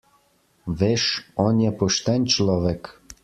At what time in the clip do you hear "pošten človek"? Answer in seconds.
1.83-2.81